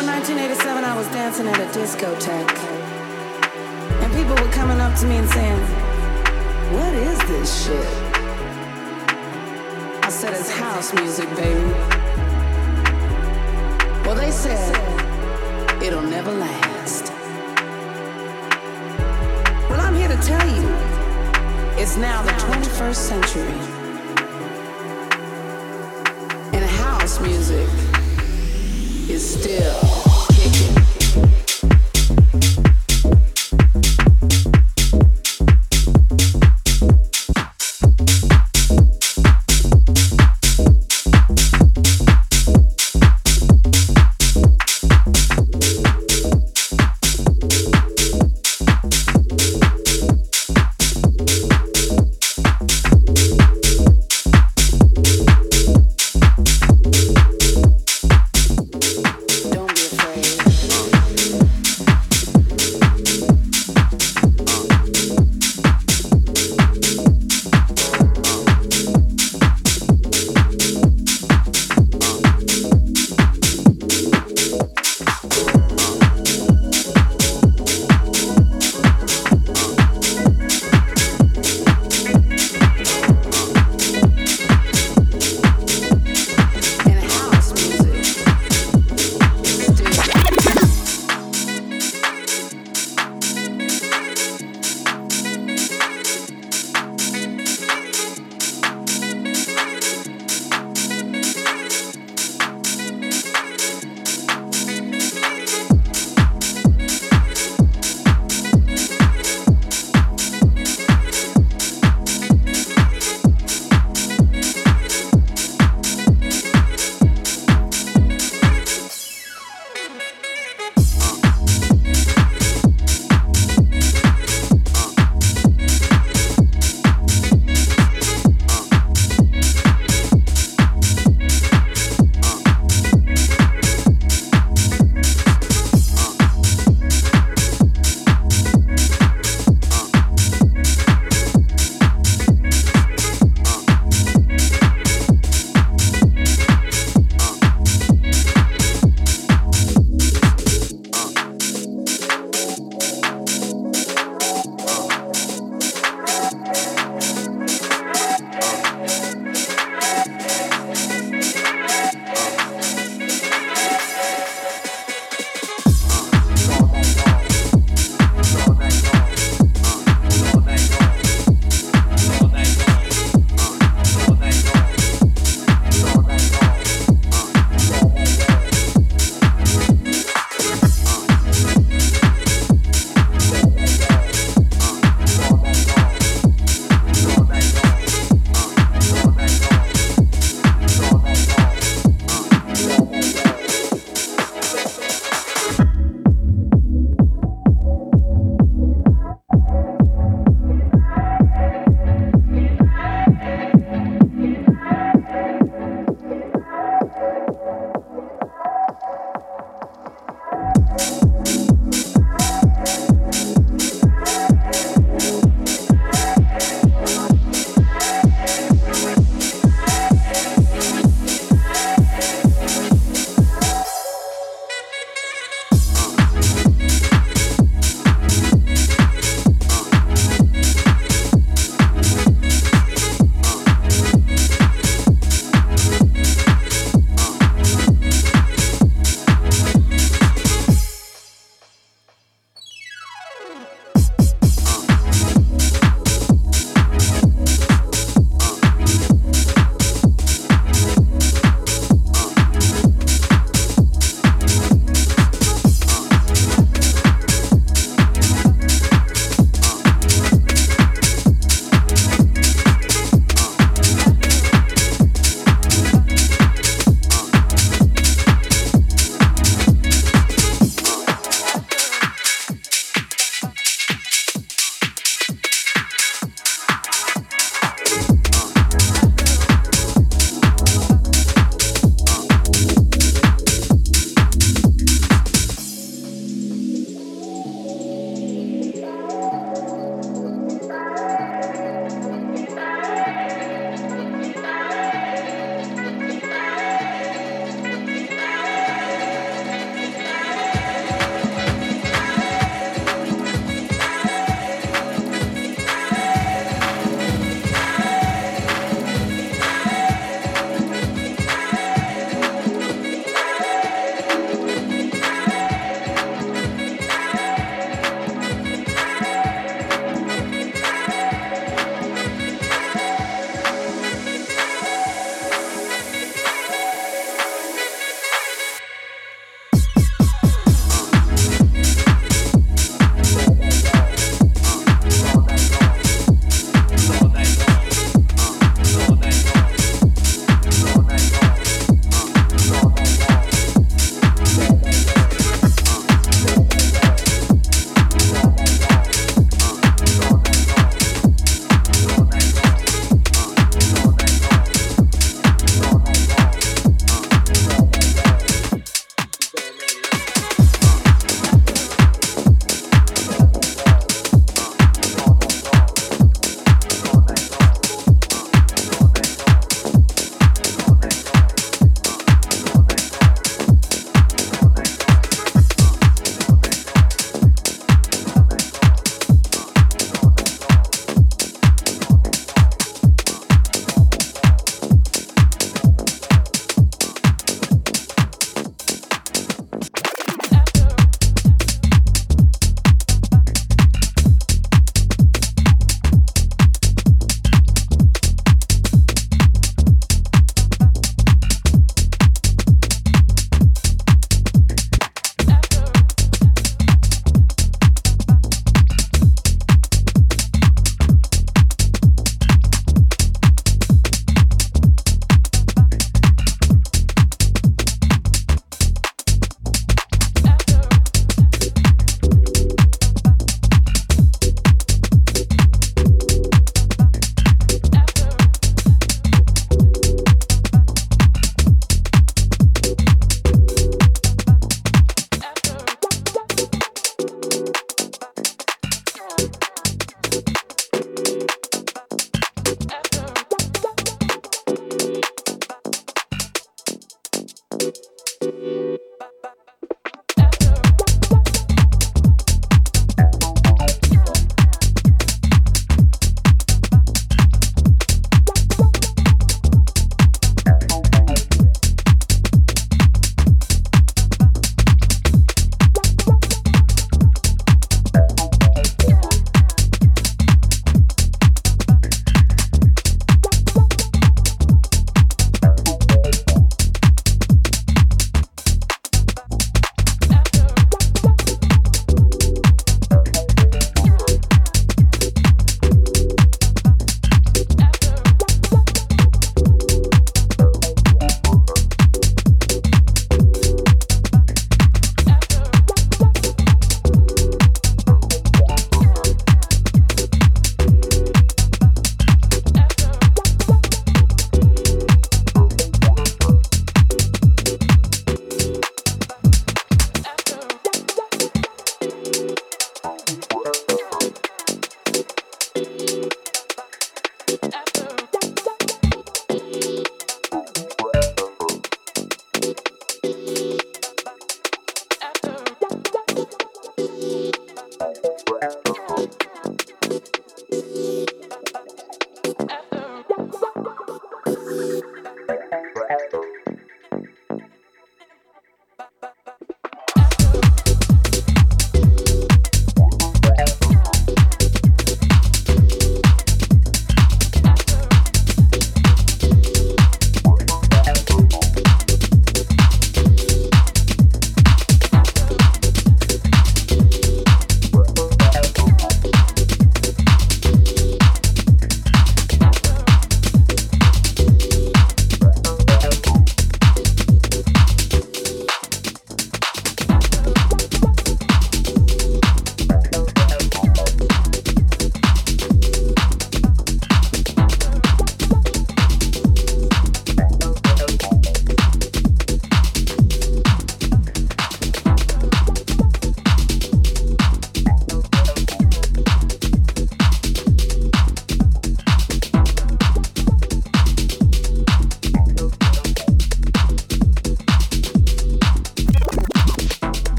in 0.00 0.06
1987, 0.06 0.84
I 0.84 0.94
was 0.94 1.06
dancing 1.08 1.46
at 1.46 1.58
a 1.58 1.78
discotheque. 1.78 2.58
And 4.02 4.12
people 4.12 4.34
were 4.44 4.52
coming 4.52 4.78
up 4.78 4.94
to 4.98 5.06
me 5.06 5.16
and 5.16 5.28
saying, 5.28 5.60
What 6.74 6.92
is 6.94 7.18
this 7.20 7.64
shit? 7.64 7.86
I 10.04 10.10
said, 10.10 10.34
It's 10.34 10.50
house 10.50 10.92
music, 10.92 11.28
baby. 11.36 11.70
Well, 14.04 14.16
they 14.16 14.30
said, 14.30 14.74
It'll 15.82 16.02
never 16.02 16.32
last. 16.32 17.12
Well, 19.70 19.80
I'm 19.80 19.94
here 19.94 20.08
to 20.08 20.20
tell 20.22 20.46
you, 20.46 20.68
it's 21.80 21.96
now 21.96 22.22
the 22.22 22.32
21st 22.32 22.96
century. 22.96 23.60
And 26.52 26.64
house 26.64 27.18
music 27.20 27.85
is 29.08 29.22
still 29.38 29.80
kicking. 30.34 30.85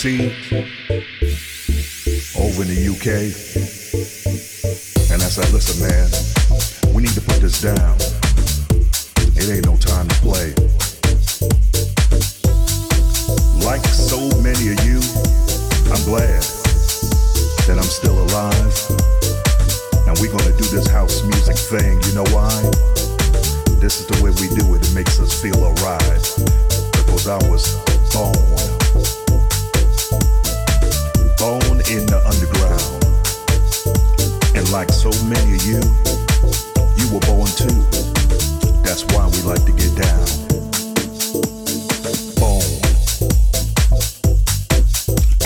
See. 0.00 0.39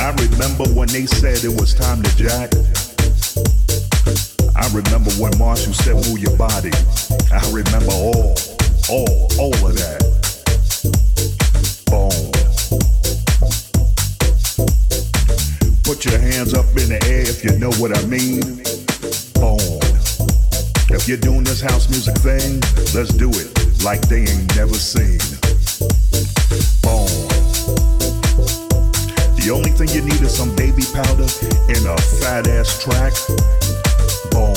I 0.04 0.10
remember 0.10 0.64
when 0.74 0.86
they 0.88 1.06
said 1.06 1.42
it 1.44 1.58
was 1.58 1.72
time 1.72 2.02
to 2.02 2.14
jack. 2.14 2.52
I 4.54 4.68
remember 4.68 5.10
when 5.12 5.32
Marshall 5.38 5.72
said 5.72 5.94
move 5.94 6.18
your 6.18 6.36
body. 6.36 6.70
I 7.32 7.40
remember 7.50 7.90
all, 7.90 8.36
all, 8.90 9.28
all 9.40 9.54
of 9.64 9.74
that. 9.80 10.04
Boom. 11.88 12.12
Put 15.84 16.04
your 16.04 16.18
hands 16.18 16.52
up 16.52 16.68
in 16.76 16.90
the 16.90 17.00
air 17.08 17.22
if 17.22 17.42
you 17.42 17.58
know 17.58 17.72
what 17.80 17.96
I 17.96 18.04
mean. 18.04 18.60
Boom. 19.40 19.80
If 20.94 21.08
you're 21.08 21.16
doing 21.16 21.44
this 21.44 21.62
house 21.62 21.88
music 21.88 22.16
thing, 22.16 22.60
let's 22.92 23.14
do 23.14 23.30
it 23.30 23.82
like 23.82 24.02
they 24.08 24.26
ain't 24.28 24.54
never 24.54 24.74
seen. 24.74 25.18
Boom. 26.82 27.33
The 29.44 29.50
only 29.50 29.72
thing 29.72 29.88
you 29.90 30.00
need 30.00 30.22
is 30.22 30.34
some 30.34 30.56
baby 30.56 30.84
powder 30.94 31.28
and 31.68 31.84
a 31.84 32.00
fat 32.00 32.48
ass 32.48 32.82
track. 32.82 33.12
Boom. 34.32 34.56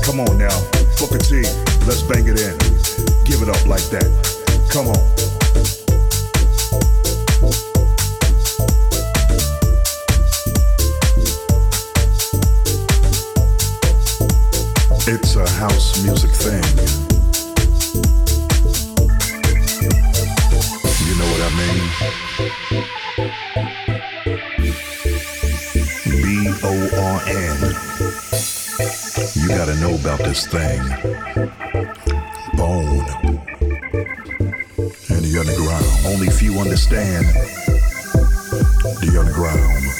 Come 0.00 0.20
on 0.20 0.38
now, 0.38 0.56
Booker 0.98 1.18
T, 1.18 1.42
let's 1.84 2.00
bang 2.00 2.24
it 2.26 2.40
in. 2.40 2.56
Give 3.28 3.42
it 3.42 3.50
up 3.50 3.66
like 3.66 3.84
that. 3.92 4.08
Come 4.72 4.88
on. 4.88 4.96
It's 15.06 15.36
a 15.36 15.46
house 15.60 16.02
music 16.02 16.30
thing. 16.30 16.64
You 21.06 21.18
know 21.18 21.28
what 21.30 21.42
I 21.42 21.50
mean? 21.58 22.31
hand. 27.24 27.76
You 29.36 29.48
gotta 29.48 29.74
know 29.76 29.94
about 29.94 30.18
this 30.18 30.46
thing. 30.46 30.80
Bone. 32.56 33.06
And 35.08 35.24
the 35.24 35.36
underground. 35.38 35.84
Only 36.06 36.30
few 36.30 36.58
understand 36.58 37.26
the 39.00 39.16
underground. 39.18 39.91